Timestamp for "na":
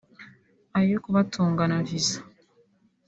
1.71-1.77